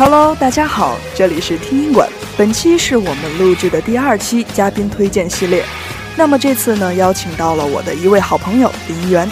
[0.00, 2.08] Hello，大家好，这里是听音馆。
[2.34, 5.62] 本期是我们录制的第二期嘉宾推荐系列。
[6.16, 9.28] 那么这次呢，邀请到了我的一位好朋友林源，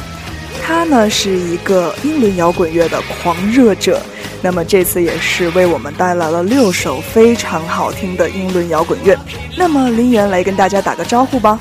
[0.62, 3.98] 他呢是一个英伦摇滚乐的狂热者。
[4.42, 9.18] 那么这次也是为我们带来了六首非常好听的英伦摇滚乐。
[9.56, 11.58] 那么林源来跟大家打个招呼吧。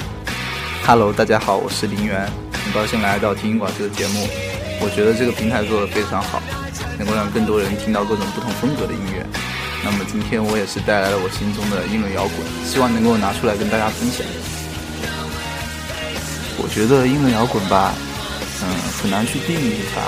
[0.86, 2.30] Hello，大家好，我是林源，
[2.62, 4.28] 很高兴来到听音馆这个节目。
[4.82, 6.42] 我觉得这个平台做的非常好，
[6.98, 9.26] 能够让更多人听到各种不同风格的音乐。
[9.86, 14.26] 那么今天我也是带来了我心中的英伦摇滚，希望能够拿出来跟大家分享。
[16.58, 17.94] 我觉得英伦摇滚吧，
[18.64, 18.68] 嗯，
[19.00, 20.02] 很难去定义它。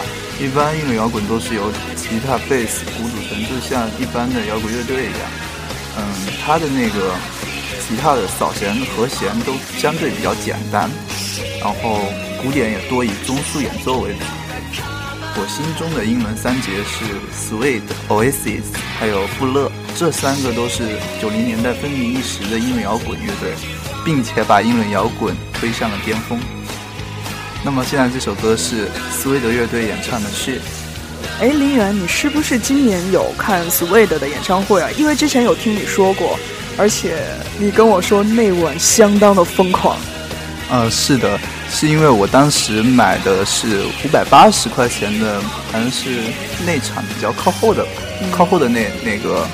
[0.43, 5.21] 一般英伦摇滚都是由吉他、贝斯、鼓组成，就像一般的摇滚乐队一样。
[5.97, 6.03] 嗯，
[6.43, 7.13] 它的那个
[7.87, 10.89] 吉他的扫弦和弦都相对比较简单，
[11.61, 12.01] 然后
[12.41, 14.19] 鼓点也多以中枢演奏为主。
[15.41, 18.63] 我心中的英伦三杰是 swede、Oasis，
[18.99, 20.83] 还有富勒，这三个都是
[21.21, 23.53] 九零年代风靡一时的英伦摇滚乐队，
[24.03, 26.37] 并且把英伦摇滚推向了巅峰。
[27.63, 30.57] 那么现在这首歌是斯威德乐队演唱的《Shit》。
[31.39, 34.89] 哎，林源，你是不是今年有看 Sweet 的演唱会啊？
[34.97, 36.37] 因为之前有听你说过，
[36.77, 37.15] 而且
[37.57, 39.95] 你跟我说那晚相当的疯狂。
[40.69, 41.39] 呃，是的，
[41.71, 45.39] 是因为我当时买的是五百八十块钱的，
[45.71, 46.09] 好像是
[46.65, 47.85] 内场比较靠后的，
[48.31, 49.47] 靠后的那那个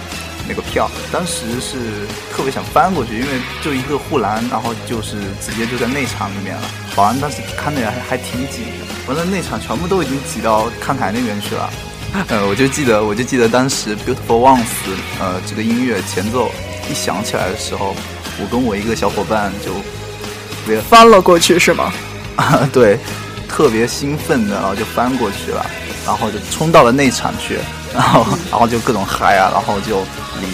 [0.48, 0.90] 那个票。
[1.12, 3.28] 当时是特别想翻过去，因为
[3.62, 6.64] 就一个护栏，然后就是直接就在内场里面了。
[6.96, 11.70] 保安当时看的还还挺紧的，完了内场全部都已经挤到看台那边去了。
[12.30, 14.62] 呃，我就记得，我就记得当时《Beautiful Ones》
[15.20, 16.50] 呃这个音乐前奏
[16.90, 17.94] 一响起来的时候，
[18.42, 19.72] 我跟我一个小伙伴就。
[20.90, 21.94] 翻了过去是吗？
[22.36, 22.98] 啊， 对，
[23.48, 25.66] 特别兴奋的，然后就翻过去了，
[26.06, 27.58] 然后就冲到了内场去，
[27.94, 30.02] 然后然后就各种嗨啊，然后就
[30.42, 30.48] 离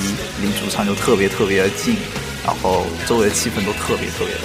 [0.46, 1.98] 离主场就特别特别的近，
[2.46, 4.42] 然后周围的气氛都特别特别的。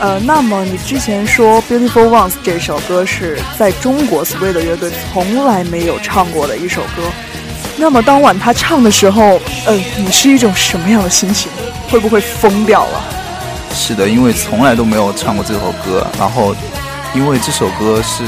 [0.00, 7.02] 呃，那么你之前说《Beautiful Ones》这首歌是在中国 Suede 乐队从来没有唱过的一首歌，
[7.76, 11.52] 那么当晚他唱的时候，呃，你是一种什么样的心情？
[11.90, 13.04] 会不会疯掉了？
[13.74, 16.56] 是的，因为从来都没有唱过这首歌，然后
[17.14, 18.24] 因为这首歌是，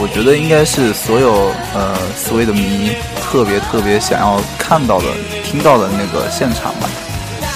[0.00, 5.04] 我觉得应该是所有呃 Suede 迷特别特别想要看到的、
[5.44, 6.88] 听到的那个现场吧，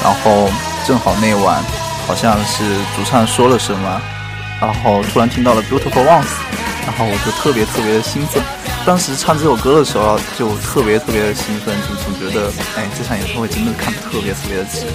[0.04, 0.50] 然后
[0.86, 1.64] 正好那晚。
[2.10, 2.64] 好像是
[2.96, 4.02] 主唱说了什么，
[4.60, 6.24] 然后突然听到了《Beautiful Ones》，
[6.84, 8.42] 然后我就特别特别的兴奋。
[8.84, 14.86] 当时唱这首歌的时候，就特别特别的兴奋，就总觉得，哎，这场演唱会真的看得特别特别的值。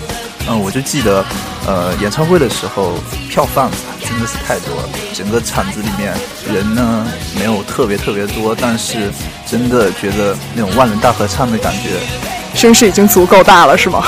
[0.49, 1.23] 嗯，我就记得，
[1.65, 2.95] 呃，演唱会的时候
[3.29, 6.13] 票贩子真的是太多了，整个场子里面
[6.51, 7.07] 人呢
[7.39, 9.09] 没有特别特别多，但是
[9.47, 11.91] 真的觉得那种万人大合唱的感觉，
[12.53, 14.03] 声势已经足够大了，是吗？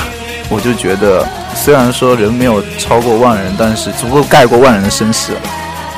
[0.50, 5.32] 我就觉得，虽然说人没有超过万人，但是足够盖过万人的声势。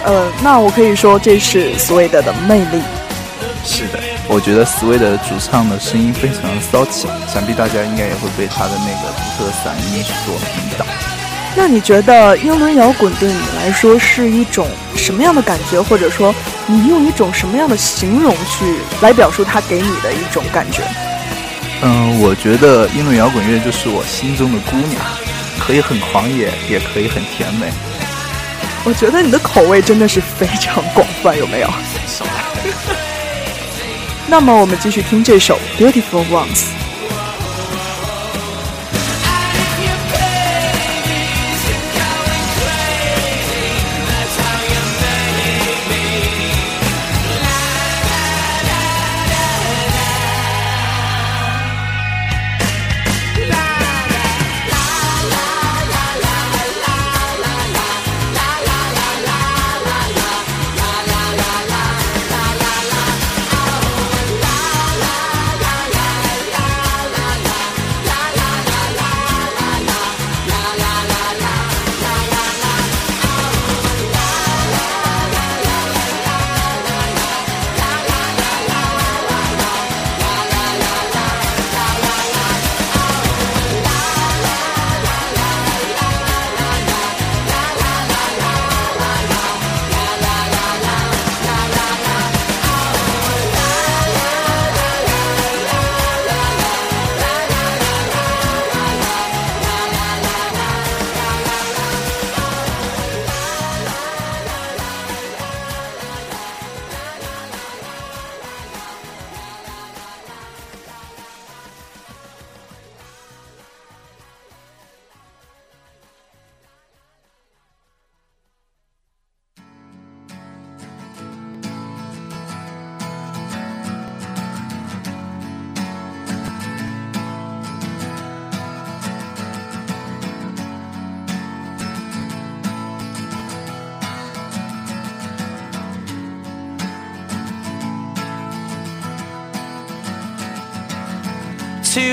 [0.04, 2.82] 呃，那我可以说这是 Swede 的魅力。
[3.64, 10.86] 是的，我觉得 Swede 主唱的声音非常骚气，想必大家应该也会被他的那个独特的嗓音所迷倒。
[11.54, 14.66] 那你觉得英伦摇滚对你来说是一种
[14.96, 15.82] 什么样的感觉？
[15.82, 16.34] 或者说，
[16.66, 20.82] 你用一种什么样的形容去来表述它给你的一种感觉？
[21.82, 25.00] 嗯，我觉得英伦摇滚乐就是我心中的姑娘，
[25.58, 27.70] 可以很狂野，也可以很甜美。
[28.84, 31.70] 我觉得你的口味真的是非常广泛，有没有？
[34.28, 36.64] 那么我们继续听这首《Beautiful Ones》。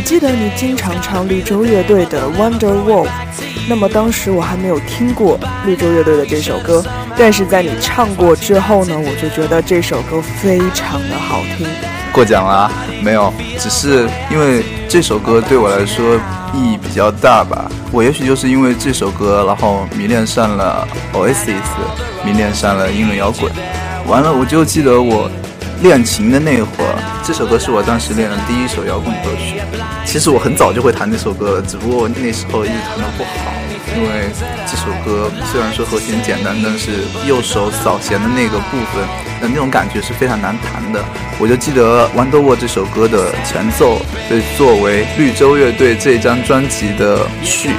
[0.00, 3.06] 我记得你经常唱绿洲乐队的《Wonder Wall》，
[3.68, 6.82] 那么当时我还没有听过绿洲乐队的这首歌，
[7.18, 11.66] 但是在你唱过之后呢，我就觉得这首歌非常的好听。
[12.14, 12.72] 过奖啦？
[13.02, 16.16] 没有，只是因为这首歌对我来说
[16.54, 17.70] 意义比较大吧。
[17.92, 21.60] 我也许就是因为这首歌，然后迷恋上了 Oasis，
[22.24, 23.52] 迷恋上了英伦摇滚。
[24.06, 25.30] 完了，我就记得我
[25.82, 29.59] 练琴的那会儿，这首歌是我当时练的第一首摇滚歌曲。
[30.04, 33.52] 其实我很早就会弹这首歌了，只不过那时候一直弹得不好。
[33.96, 34.30] 因为
[34.66, 36.92] 这首歌虽然说和弦简单，但是
[37.26, 39.02] 右手扫弦的那个部分
[39.40, 41.04] 的那种感觉是非常难弹的。
[41.40, 47.70] 我就记得《Wonderwall》这首歌的前奏被作为绿洲乐队这张专辑的序。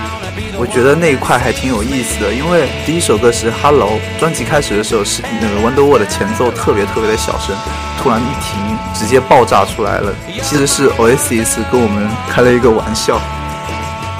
[0.57, 7.55] 我觉得那一块还挺有意思的，因为第一首歌是《Hello》，专辑开始的时候是那个《Wonderwall》的前奏特别特别的小声，
[8.01, 10.13] 突然一停，直接爆炸出来了。
[10.41, 13.19] 其实是 Oasis 跟我们开了一个玩笑。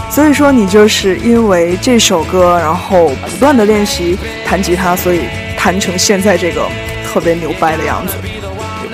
[0.09, 5.21] 所以说，你就是因为这首歌，然后不断的练习弹吉他，所以
[5.57, 6.67] 弹成现在这个
[7.05, 8.15] 特别牛掰的样子。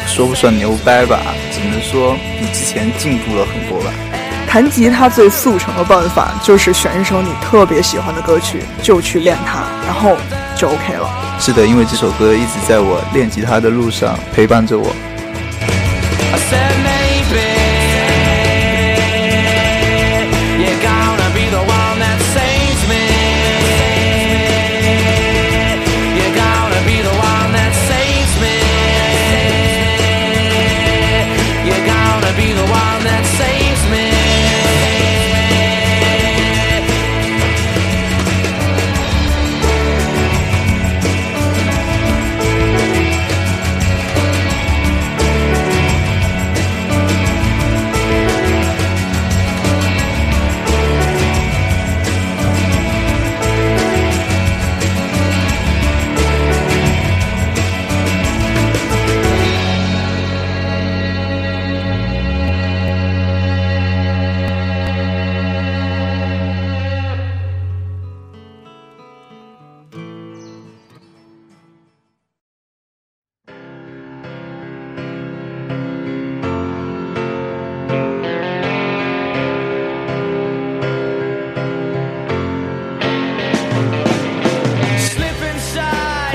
[0.06, 1.20] 说不算牛掰吧，
[1.52, 3.92] 只能说比之前进步了很多吧。
[4.48, 10.16] 弹吉他最速成的办法就是选一首你特别喜欢的歌曲，就去练它，然后
[10.56, 11.10] 就 OK 了。
[11.38, 14.90] 是的，因为这首歌一直在我练吉他的路上陪伴着我。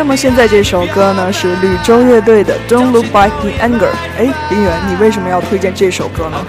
[0.02, 3.87] 那么现在这首歌呢是绿洲乐队的《Don't Look Back in Anger》。
[4.18, 6.44] 哎，林远，你为什么要推荐这首歌呢？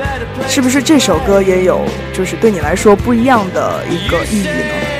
[0.47, 4.92] 是不是这首歌也有就是对你来说不一样的一个意义呢？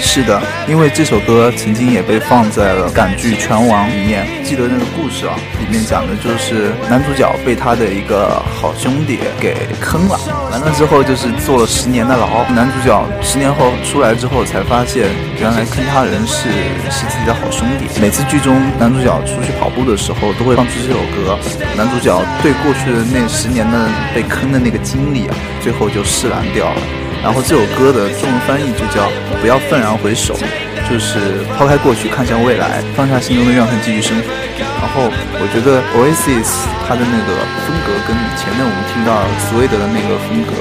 [0.00, 4.26] 是的，因为这首歌曾经也被放在了港剧《拳王》里面。
[4.42, 10.18] 记得那个故事啊，里面讲的就是男主角被他的一个好兄弟给坑了，
[10.50, 12.44] 完了之后就是坐了十年的牢。
[12.54, 15.06] 男主角十年后出来之后，才发现
[15.38, 16.48] 原来坑他人是
[16.90, 18.00] 是自己的好兄弟。
[18.00, 21.38] 每次剧中男主角出去跑步的时候，都会放出这首歌。
[21.76, 26.80] 男主角对过去的那十年的被坑的那个经历啊，最后就释然掉了。
[27.22, 29.10] 然后这首歌的中文翻译就叫
[29.42, 30.38] “不要愤然回首”，
[30.88, 34.24] 就是抛开过去，看向未来，放下心中的怨恨，继续生活。
[34.80, 36.48] 然后我觉得 Oasis
[36.86, 37.34] 它的那个
[37.66, 40.54] 风格跟前面我们听到斯威德的那个风格，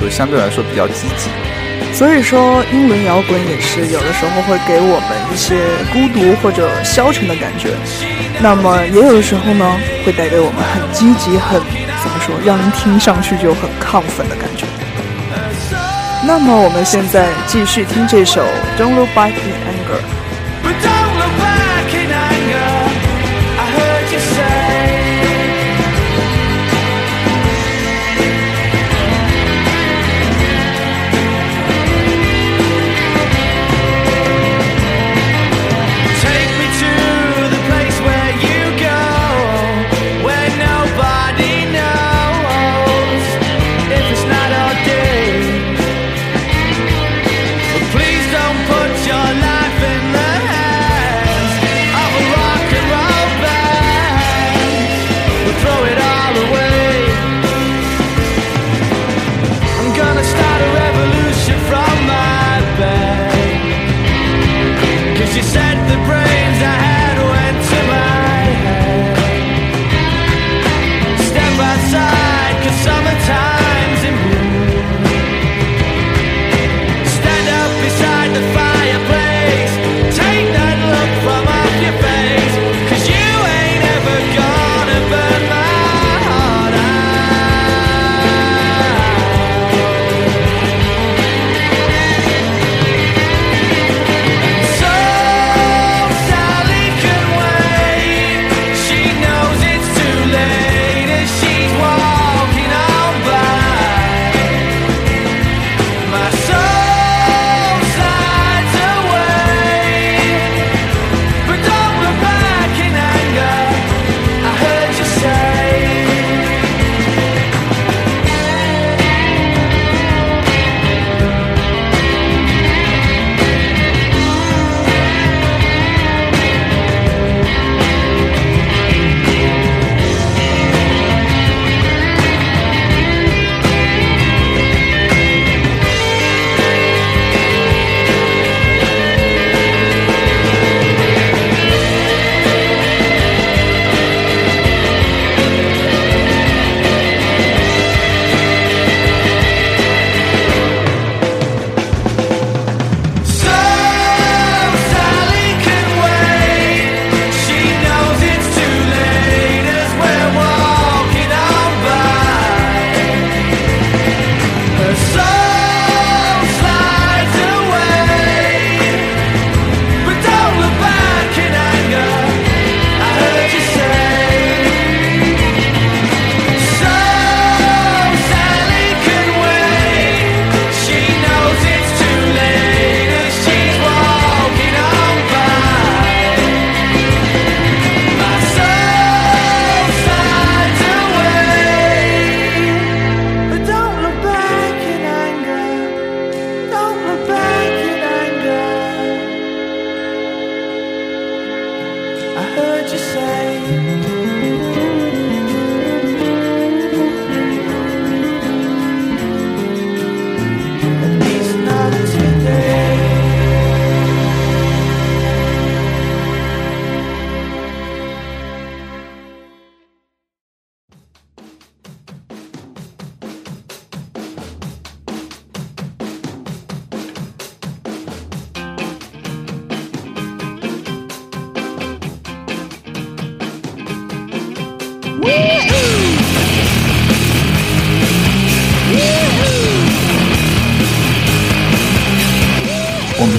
[0.00, 1.30] 就相对来说比较积极。
[1.92, 5.56] 所以说，英伦摇滚也是有的时候会给我们一些
[5.92, 7.70] 孤独或者消沉的感觉，
[8.40, 9.64] 那么也有的时候呢，
[10.04, 11.60] 会带给我们很积极、很
[12.00, 14.64] 怎么说，让人听上去就很亢奋的感觉。
[16.24, 18.42] 那么我们现在继续听这首
[18.78, 19.78] 《Don't Look Back in Anger》。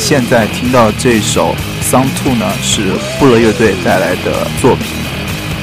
[0.05, 1.55] 现在听到这首
[1.89, 2.81] 《Song Two》呢，是
[3.17, 4.86] 布勒乐队带来的作品。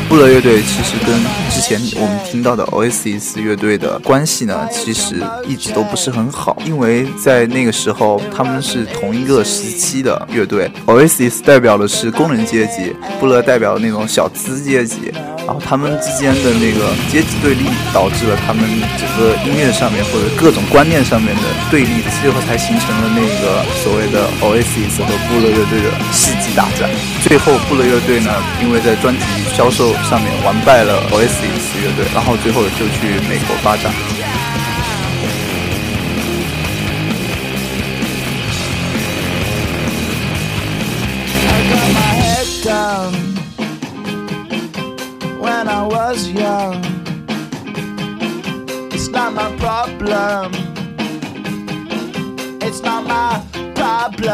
[0.09, 1.15] 布勒乐队其实跟
[1.51, 15.13] 之前我们听到的 Oasis 乐队的关系呢，其实一直都不是很好，因为在那个时候他们是同一个时期的乐队，Oasis 代表的是工人阶级，布勒代表那种小资阶级，
[15.51, 18.63] 然后他们之间的那个阶级对立，导致了他们
[18.97, 26.89] 整个音乐上面或者各种观念上面的对立，最后才形成了那个所谓的 Oasis 和布勒乐队的世纪大战。
[27.27, 28.31] 最后布勒乐队呢，
[28.63, 33.91] 因为在专辑销售上面完败了 Oasis 乐队，然后最后就去美国发展。
[45.91, 46.77] Was young.
[48.93, 50.53] It's not my problem.
[52.63, 53.43] It's not my
[53.75, 54.31] problem.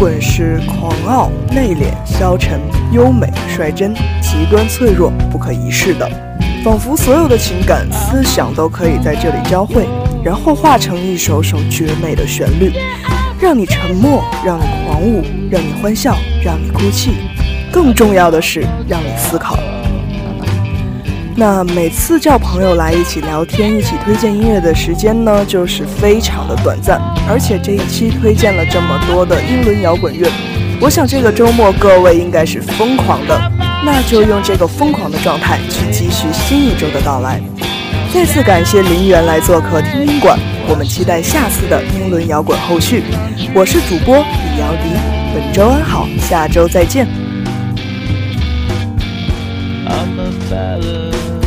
[0.00, 2.58] 滚是狂傲、内敛、消沉、
[2.90, 6.10] 优美、率真、极端脆弱、不可一世的，
[6.64, 9.86] 仿佛所有的情感、思想都可以在这里交汇，
[10.24, 12.72] 然后化成一首首绝美的旋律，
[13.38, 17.10] 让你沉默，让你狂舞，让你欢笑，让你哭泣，
[17.70, 19.58] 更重要的是让你思考。
[21.36, 27.00] 那每次叫朋友来一起聊天、一起推荐音乐的时间呢，就是非常的短暂。
[27.28, 30.28] 而且这一期推荐了这么多的英伦摇滚乐，
[30.80, 33.40] 我想这个周末各位应该是疯狂的，
[33.84, 37.40] 那就用这个疯狂的状态去继续新一周的到来。
[38.12, 40.38] 再次感谢林园来做客听音馆，
[40.68, 43.04] 我们期待下次的英伦摇滚后续。
[43.54, 44.90] 我是主播李瑶迪，
[45.32, 47.19] 本周安好，下周再见。
[49.92, 51.39] I'm a ballad